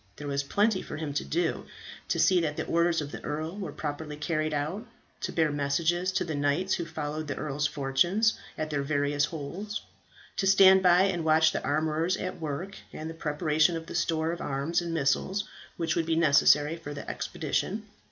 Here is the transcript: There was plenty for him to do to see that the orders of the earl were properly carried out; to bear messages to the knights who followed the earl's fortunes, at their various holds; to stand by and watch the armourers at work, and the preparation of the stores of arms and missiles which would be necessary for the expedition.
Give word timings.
There 0.15 0.27
was 0.27 0.41
plenty 0.41 0.81
for 0.81 0.97
him 0.97 1.13
to 1.13 1.23
do 1.23 1.67
to 2.07 2.17
see 2.17 2.41
that 2.41 2.57
the 2.57 2.65
orders 2.65 3.01
of 3.01 3.11
the 3.11 3.23
earl 3.23 3.55
were 3.59 3.71
properly 3.71 4.15
carried 4.17 4.51
out; 4.51 4.87
to 5.19 5.31
bear 5.31 5.51
messages 5.51 6.11
to 6.13 6.23
the 6.23 6.33
knights 6.33 6.73
who 6.73 6.85
followed 6.87 7.27
the 7.27 7.35
earl's 7.35 7.67
fortunes, 7.67 8.33
at 8.57 8.71
their 8.71 8.81
various 8.81 9.25
holds; 9.25 9.83
to 10.37 10.47
stand 10.47 10.81
by 10.81 11.03
and 11.03 11.23
watch 11.23 11.51
the 11.51 11.63
armourers 11.63 12.17
at 12.17 12.41
work, 12.41 12.77
and 12.91 13.11
the 13.11 13.13
preparation 13.13 13.77
of 13.77 13.85
the 13.85 13.93
stores 13.93 14.33
of 14.33 14.41
arms 14.43 14.81
and 14.81 14.91
missiles 14.91 15.43
which 15.77 15.95
would 15.95 16.07
be 16.07 16.15
necessary 16.15 16.75
for 16.77 16.95
the 16.95 17.07
expedition. 17.07 17.83